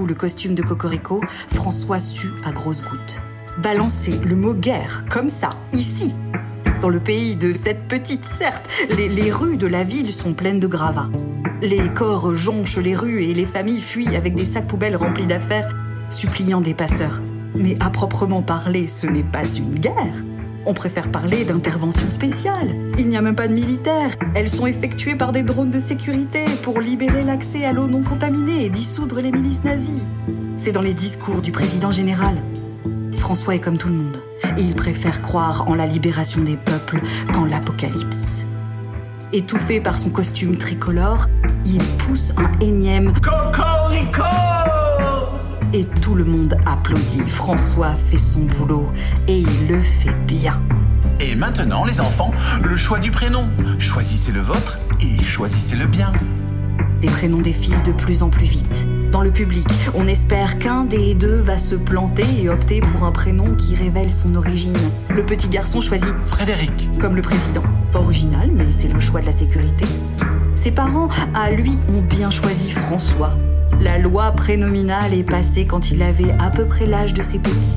Le 0.00 0.14
costume 0.14 0.54
de 0.54 0.62
Cocorico, 0.62 1.20
François 1.48 1.98
sue 1.98 2.32
à 2.44 2.52
grosses 2.52 2.82
gouttes. 2.82 3.20
Balancer 3.62 4.18
le 4.24 4.34
mot 4.34 4.54
guerre, 4.54 5.04
comme 5.10 5.28
ça, 5.28 5.50
ici. 5.72 6.14
Dans 6.80 6.88
le 6.88 6.98
pays 6.98 7.36
de 7.36 7.52
cette 7.52 7.86
petite 7.88 8.24
certes, 8.24 8.66
les, 8.88 9.08
les 9.08 9.30
rues 9.30 9.58
de 9.58 9.66
la 9.66 9.84
ville 9.84 10.10
sont 10.10 10.32
pleines 10.32 10.60
de 10.60 10.66
gravats. 10.66 11.10
Les 11.60 11.90
corps 11.90 12.34
jonchent 12.34 12.78
les 12.78 12.96
rues 12.96 13.22
et 13.22 13.34
les 13.34 13.44
familles 13.44 13.82
fuient 13.82 14.16
avec 14.16 14.34
des 14.34 14.46
sacs 14.46 14.66
poubelles 14.66 14.96
remplis 14.96 15.26
d'affaires, 15.26 15.76
suppliant 16.08 16.62
des 16.62 16.74
passeurs. 16.74 17.20
Mais 17.54 17.76
à 17.80 17.90
proprement 17.90 18.42
parler, 18.42 18.88
ce 18.88 19.06
n'est 19.06 19.22
pas 19.22 19.46
une 19.46 19.74
guerre. 19.74 20.24
On 20.64 20.74
préfère 20.74 21.10
parler 21.10 21.44
d'intervention 21.44 22.08
spéciale. 22.08 22.68
Il 22.98 23.08
n'y 23.08 23.16
a 23.16 23.22
même 23.22 23.34
pas 23.34 23.48
de 23.48 23.52
militaires. 23.52 24.14
Elles 24.34 24.48
sont 24.48 24.66
effectuées 24.66 25.16
par 25.16 25.32
des 25.32 25.42
drones 25.42 25.70
de 25.70 25.80
sécurité 25.80 26.44
pour 26.62 26.80
libérer 26.80 27.24
l'accès 27.24 27.64
à 27.64 27.72
l'eau 27.72 27.88
non 27.88 28.02
contaminée 28.02 28.64
et 28.64 28.70
dissoudre 28.70 29.20
les 29.20 29.32
milices 29.32 29.64
nazies. 29.64 30.02
C'est 30.58 30.72
dans 30.72 30.82
les 30.82 30.94
discours 30.94 31.42
du 31.42 31.50
président 31.50 31.90
général. 31.90 32.36
François 33.16 33.56
est 33.56 33.60
comme 33.60 33.78
tout 33.78 33.88
le 33.88 33.94
monde. 33.94 34.16
Et 34.56 34.62
il 34.62 34.74
préfère 34.74 35.20
croire 35.20 35.68
en 35.68 35.74
la 35.74 35.86
libération 35.86 36.42
des 36.42 36.56
peuples 36.56 37.00
qu'en 37.32 37.44
l'apocalypse. 37.44 38.44
Étouffé 39.32 39.80
par 39.80 39.98
son 39.98 40.10
costume 40.10 40.58
tricolore, 40.58 41.26
il 41.64 41.82
pousse 42.06 42.32
un 42.36 42.60
énième 42.60 43.12
et 45.72 45.84
tout 45.84 46.14
le 46.14 46.24
monde 46.24 46.56
applaudit. 46.66 47.22
François 47.28 47.92
fait 48.10 48.18
son 48.18 48.40
boulot 48.40 48.90
et 49.28 49.38
il 49.38 49.68
le 49.68 49.80
fait 49.80 50.14
bien. 50.26 50.60
Et 51.20 51.34
maintenant, 51.34 51.84
les 51.84 52.00
enfants, 52.00 52.32
le 52.62 52.76
choix 52.76 52.98
du 52.98 53.10
prénom. 53.10 53.48
Choisissez 53.78 54.32
le 54.32 54.40
vôtre 54.40 54.78
et 55.00 55.22
choisissez 55.22 55.76
le 55.76 55.86
bien. 55.86 56.12
Les 57.00 57.08
prénoms 57.08 57.40
défilent 57.40 57.82
de 57.84 57.92
plus 57.92 58.22
en 58.22 58.28
plus 58.28 58.46
vite. 58.46 58.86
Dans 59.10 59.22
le 59.22 59.30
public, 59.30 59.66
on 59.94 60.06
espère 60.06 60.58
qu'un 60.58 60.84
des 60.84 61.14
deux 61.14 61.36
va 61.36 61.58
se 61.58 61.74
planter 61.74 62.24
et 62.40 62.48
opter 62.48 62.80
pour 62.80 63.04
un 63.04 63.12
prénom 63.12 63.54
qui 63.56 63.74
révèle 63.74 64.10
son 64.10 64.34
origine. 64.36 64.76
Le 65.10 65.24
petit 65.24 65.48
garçon 65.48 65.80
choisit 65.80 66.14
Frédéric. 66.26 66.90
comme 67.00 67.16
le 67.16 67.22
président. 67.22 67.62
Original, 67.94 68.50
mais 68.56 68.70
c'est 68.70 68.88
le 68.88 69.00
choix 69.00 69.20
de 69.20 69.26
la 69.26 69.32
sécurité. 69.32 69.84
Ses 70.54 70.70
parents, 70.70 71.08
à 71.34 71.50
lui, 71.50 71.76
ont 71.88 72.02
bien 72.02 72.30
choisi 72.30 72.70
François. 72.70 73.36
La 73.80 73.98
loi 73.98 74.32
prénominale 74.32 75.14
est 75.14 75.22
passée 75.22 75.66
quand 75.66 75.90
il 75.90 76.02
avait 76.02 76.32
à 76.38 76.50
peu 76.50 76.64
près 76.64 76.86
l'âge 76.86 77.14
de 77.14 77.22
ses 77.22 77.38
petits. 77.38 77.76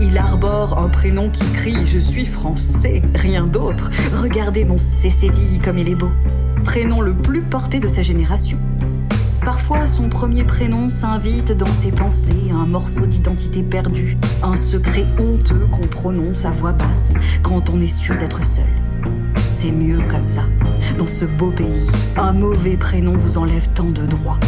Il 0.00 0.16
arbore 0.16 0.78
un 0.78 0.88
prénom 0.88 1.28
qui 1.28 1.44
crie 1.52 1.86
Je 1.86 1.98
suis 1.98 2.24
français, 2.24 3.02
rien 3.14 3.46
d'autre. 3.46 3.90
Regardez 4.14 4.64
mon 4.64 4.78
CCD 4.78 5.60
comme 5.62 5.78
il 5.78 5.88
est 5.88 5.94
beau. 5.94 6.10
Prénom 6.64 7.00
le 7.00 7.14
plus 7.14 7.42
porté 7.42 7.80
de 7.80 7.88
sa 7.88 8.02
génération. 8.02 8.58
Parfois, 9.44 9.86
son 9.86 10.08
premier 10.08 10.44
prénom 10.44 10.88
s'invite 10.88 11.52
dans 11.52 11.66
ses 11.66 11.92
pensées, 11.92 12.50
un 12.52 12.66
morceau 12.66 13.06
d'identité 13.06 13.62
perdu, 13.62 14.16
un 14.42 14.56
secret 14.56 15.06
honteux 15.18 15.66
qu'on 15.70 15.86
prononce 15.86 16.44
à 16.44 16.50
voix 16.50 16.72
basse 16.72 17.14
quand 17.42 17.70
on 17.70 17.80
est 17.80 17.88
sûr 17.88 18.16
d'être 18.18 18.44
seul. 18.44 18.64
C'est 19.54 19.72
mieux 19.72 19.98
comme 20.10 20.24
ça. 20.24 20.42
Dans 20.98 21.06
ce 21.06 21.24
beau 21.24 21.50
pays, 21.50 21.86
un 22.16 22.32
mauvais 22.32 22.76
prénom 22.76 23.16
vous 23.16 23.38
enlève 23.38 23.68
tant 23.74 23.90
de 23.90 24.06
droits. 24.06 24.38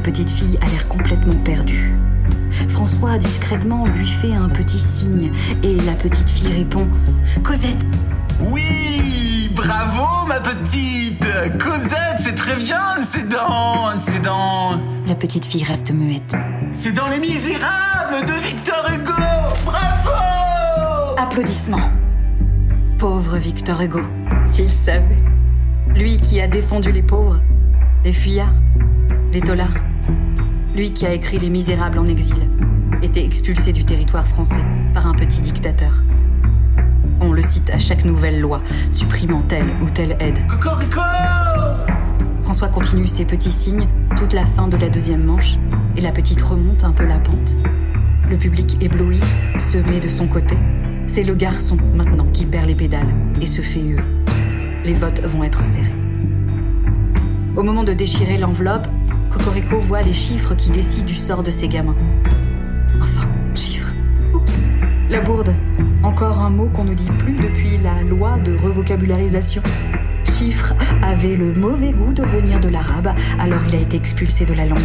La 0.00 0.06
petite 0.06 0.30
fille 0.30 0.58
a 0.62 0.66
l'air 0.70 0.88
complètement 0.88 1.36
perdue. 1.44 1.92
François 2.70 3.18
discrètement 3.18 3.84
lui 3.84 4.06
fait 4.06 4.32
un 4.32 4.48
petit 4.48 4.78
signe 4.78 5.30
et 5.62 5.74
la 5.74 5.92
petite 5.92 6.30
fille 6.30 6.50
répond 6.50 6.88
Cosette, 7.44 7.76
Oui, 8.40 9.50
bravo 9.54 10.26
ma 10.26 10.40
petite. 10.40 11.22
Cosette, 11.58 12.16
c'est 12.18 12.34
très 12.34 12.56
bien. 12.56 12.80
C'est 13.02 13.28
dans, 13.28 13.98
c'est 13.98 14.22
dans, 14.22 14.80
la 15.06 15.14
petite 15.14 15.44
fille 15.44 15.64
reste 15.64 15.92
muette. 15.92 16.34
c'est 16.72 16.92
dans 16.92 17.08
Les 17.08 17.18
Misérables 17.18 18.24
de 18.26 18.32
Victor 18.42 18.82
Hugo. 18.94 19.12
Bravo. 19.66 21.14
Applaudissements. 21.18 21.90
Pauvre 22.96 23.36
Victor 23.36 23.78
Hugo, 23.82 24.00
s'il 24.50 24.72
savait. 24.72 25.22
Lui 25.94 26.16
qui 26.16 26.40
a 26.40 26.48
défendu 26.48 26.90
les 26.90 27.02
pauvres, 27.02 27.38
les 28.02 28.14
fuyards, 28.14 28.54
les 29.34 29.42
tolards. 29.42 29.89
Lui 30.74 30.92
qui 30.92 31.04
a 31.04 31.12
écrit 31.12 31.38
Les 31.38 31.50
Misérables 31.50 31.98
en 31.98 32.06
exil, 32.06 32.36
était 33.02 33.24
expulsé 33.24 33.72
du 33.72 33.84
territoire 33.84 34.26
français 34.26 34.62
par 34.94 35.06
un 35.06 35.14
petit 35.14 35.40
dictateur. 35.40 36.02
On 37.20 37.32
le 37.32 37.42
cite 37.42 37.70
à 37.70 37.78
chaque 37.78 38.04
nouvelle 38.04 38.40
loi, 38.40 38.62
supprimant 38.88 39.42
telle 39.42 39.66
ou 39.82 39.90
telle 39.90 40.16
aide. 40.20 40.38
Cocorico. 40.48 41.00
François 42.44 42.68
continue 42.68 43.06
ses 43.06 43.24
petits 43.24 43.50
signes 43.50 43.88
toute 44.16 44.32
la 44.32 44.46
fin 44.46 44.68
de 44.68 44.76
la 44.76 44.88
deuxième 44.88 45.24
manche 45.24 45.58
et 45.96 46.00
la 46.00 46.12
petite 46.12 46.40
remonte 46.40 46.84
un 46.84 46.92
peu 46.92 47.04
la 47.04 47.18
pente. 47.18 47.56
Le 48.28 48.36
public 48.36 48.76
ébloui 48.80 49.20
se 49.58 49.78
met 49.78 50.00
de 50.00 50.08
son 50.08 50.28
côté. 50.28 50.56
C'est 51.06 51.24
le 51.24 51.34
garçon 51.34 51.76
maintenant 51.94 52.26
qui 52.32 52.46
perd 52.46 52.66
les 52.66 52.74
pédales 52.74 53.12
et 53.40 53.46
se 53.46 53.60
fait 53.60 53.80
huer. 53.80 54.02
Les 54.84 54.94
votes 54.94 55.22
vont 55.22 55.42
être 55.42 55.64
serrés. 55.66 55.94
Au 57.56 57.62
moment 57.62 57.82
de 57.82 57.92
déchirer 57.92 58.38
l'enveloppe, 58.38 58.86
Cocorico 59.30 59.78
voit 59.78 60.02
les 60.02 60.12
chiffres 60.12 60.54
qui 60.54 60.70
décident 60.70 61.06
du 61.06 61.14
sort 61.14 61.42
de 61.42 61.50
ses 61.50 61.68
gamins. 61.68 61.96
Enfin, 63.00 63.28
chiffres. 63.54 63.92
Oups, 64.34 64.68
la 65.08 65.20
bourde. 65.20 65.54
Encore 66.02 66.40
un 66.40 66.50
mot 66.50 66.68
qu'on 66.68 66.84
ne 66.84 66.94
dit 66.94 67.10
plus 67.18 67.34
depuis 67.34 67.78
la 67.78 68.02
loi 68.02 68.38
de 68.38 68.56
revocabularisation. 68.56 69.62
Chiffre 70.24 70.74
avait 71.02 71.36
le 71.36 71.52
mauvais 71.52 71.92
goût 71.92 72.12
de 72.12 72.22
venir 72.22 72.60
de 72.60 72.68
l'arabe, 72.68 73.14
alors 73.38 73.60
il 73.68 73.74
a 73.74 73.78
été 73.78 73.96
expulsé 73.96 74.46
de 74.46 74.54
la 74.54 74.64
langue, 74.64 74.78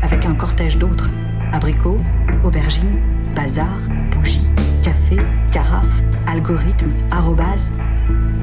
avec 0.00 0.24
un 0.24 0.34
cortège 0.34 0.78
d'autres. 0.78 1.10
Abricots, 1.52 2.00
aubergines, 2.42 2.98
bazar, 3.36 3.78
bougies, 4.10 4.48
café, 4.82 5.16
carafe, 5.50 6.02
algorithme, 6.26 6.90
arrobase. 7.10 7.70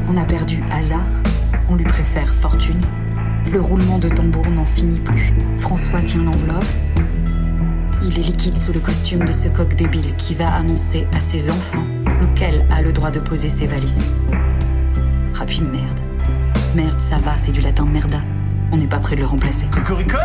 On 0.08 0.18
a 0.18 0.26
perdu 0.26 0.60
hasard, 0.72 1.08
on 1.70 1.76
lui 1.76 1.86
préfère 1.86 2.34
fortune. 2.36 2.80
Le 3.52 3.60
roulement 3.60 3.98
de 3.98 4.10
tambour 4.10 4.48
n'en 4.50 4.66
finit 4.66 5.00
plus. 5.00 5.34
François 5.58 6.02
tient 6.02 6.24
l'enveloppe. 6.24 6.66
Il 8.04 8.18
est 8.18 8.24
liquide 8.24 8.58
sous 8.58 8.72
le 8.72 8.80
costume 8.80 9.26
de 9.26 9.32
ce 9.32 9.48
coq 9.50 9.76
débile 9.76 10.16
qui 10.18 10.36
va 10.36 10.54
annoncer 10.54 11.08
à 11.14 11.22
ses 11.22 11.50
enfants 11.50 11.84
lequel 12.22 12.66
a 12.72 12.82
le 12.82 12.92
droit 12.92 13.12
de 13.12 13.20
poser 13.20 13.50
ses 13.50 13.68
valises. 13.68 13.98
Ah 15.40 15.46
merde. 15.46 16.00
Merde, 16.76 17.00
ça 17.00 17.18
va, 17.18 17.36
c'est 17.38 17.52
du 17.52 17.62
latin 17.62 17.86
merda. 17.86 18.20
On 18.72 18.78
n'est 18.78 18.88
pas 18.88 19.00
prêt 19.00 19.16
de 19.16 19.22
le 19.22 19.28
remplacer. 19.28 19.66
Cocorico 19.72 20.18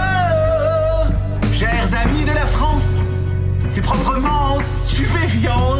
Chers 1.54 1.94
amis 1.94 2.24
de 2.24 2.32
la 2.32 2.46
France, 2.46 2.94
c'est 3.68 3.80
proprement 3.80 4.58
stupéfiant. 4.60 5.76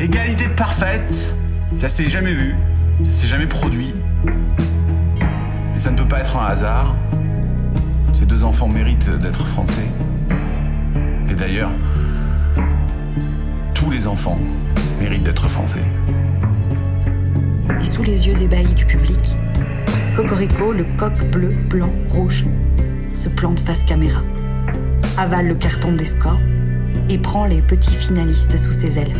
Égalité 0.00 0.48
parfaite, 0.48 1.34
ça 1.74 1.88
s'est 1.88 2.08
jamais 2.08 2.32
vu, 2.32 2.56
ça 3.04 3.12
s'est 3.12 3.26
jamais 3.28 3.46
produit. 3.46 3.94
Ça 5.80 5.90
ne 5.90 5.96
peut 5.96 6.06
pas 6.06 6.20
être 6.20 6.36
un 6.36 6.44
hasard. 6.44 6.94
Ces 8.12 8.26
deux 8.26 8.44
enfants 8.44 8.68
méritent 8.68 9.08
d'être 9.18 9.46
français. 9.46 9.88
Et 11.30 11.34
d'ailleurs, 11.34 11.70
tous 13.72 13.90
les 13.90 14.06
enfants 14.06 14.38
méritent 15.00 15.22
d'être 15.22 15.48
français. 15.48 15.80
Et 17.80 17.84
sous 17.84 18.02
les 18.02 18.26
yeux 18.26 18.42
ébahis 18.42 18.74
du 18.74 18.84
public, 18.84 19.34
Cocorico, 20.16 20.74
le 20.74 20.84
coq 20.98 21.14
bleu, 21.32 21.54
blanc, 21.70 21.92
rouge, 22.10 22.44
se 23.14 23.30
plante 23.30 23.58
face 23.60 23.82
caméra, 23.84 24.20
avale 25.16 25.48
le 25.48 25.54
carton 25.54 25.92
des 25.92 26.04
scores 26.04 26.40
et 27.08 27.16
prend 27.16 27.46
les 27.46 27.62
petits 27.62 27.96
finalistes 27.96 28.58
sous 28.58 28.74
ses 28.74 28.98
ailes. 28.98 29.16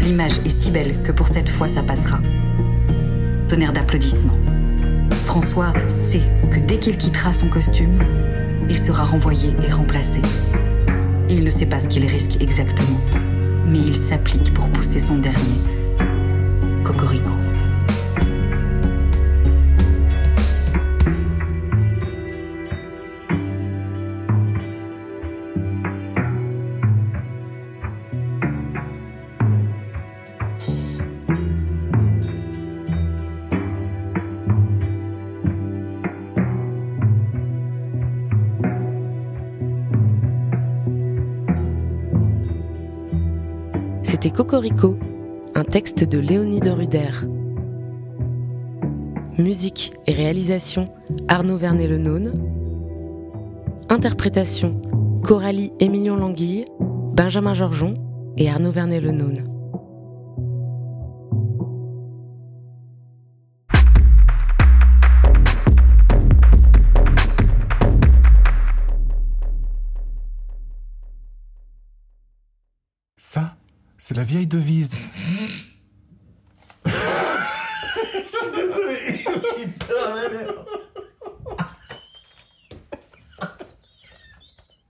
L'image 0.00 0.40
est 0.44 0.50
si 0.50 0.72
belle 0.72 1.00
que 1.04 1.12
pour 1.12 1.28
cette 1.28 1.48
fois 1.48 1.68
ça 1.68 1.84
passera. 1.84 2.18
Tonnerre 3.46 3.72
d'applaudissements. 3.72 4.39
François 5.26 5.72
sait 5.88 6.22
que 6.50 6.58
dès 6.58 6.78
qu'il 6.78 6.96
quittera 6.96 7.32
son 7.32 7.48
costume, 7.48 7.98
il 8.68 8.78
sera 8.78 9.04
renvoyé 9.04 9.54
et 9.66 9.70
remplacé. 9.70 10.20
Il 11.28 11.44
ne 11.44 11.50
sait 11.50 11.66
pas 11.66 11.80
ce 11.80 11.88
qu'il 11.88 12.06
risque 12.06 12.40
exactement, 12.40 13.00
mais 13.66 13.78
il 13.78 13.96
s'applique 13.96 14.52
pour 14.52 14.68
pousser 14.68 14.98
son 15.00 15.18
dernier. 15.18 15.79
C'était 44.22 44.36
Cocorico, 44.36 44.98
un 45.54 45.64
texte 45.64 46.04
de 46.04 46.18
Léonie 46.18 46.60
de 46.60 46.68
Ruder. 46.68 47.08
Musique 49.38 49.94
et 50.06 50.12
réalisation 50.12 50.92
Arnaud 51.28 51.56
Vernet-Lenaune. 51.56 52.30
Interprétation 53.88 54.72
Coralie 55.24 55.72
Émilion 55.80 56.16
Languille, 56.16 56.66
Benjamin 57.16 57.54
Georgeon 57.54 57.94
et 58.36 58.50
Arnaud 58.50 58.72
Vernet-Lenaune. 58.72 59.49
C'est 74.00 74.16
la 74.16 74.24
vieille 74.24 74.46
devise. 74.46 74.92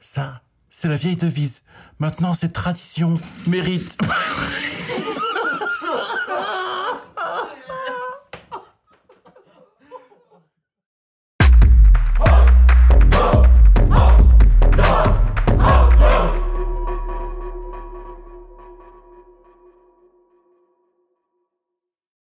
Ça, 0.01 0.43
c'est 0.71 0.89
la 0.89 0.97
vieille 0.97 1.17
devise. 1.17 1.61
Maintenant, 1.99 2.33
c'est 2.35 2.53
tradition, 2.53 3.21
mérite. 3.47 3.99